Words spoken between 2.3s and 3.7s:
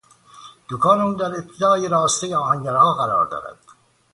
آهنگرها قرار دارد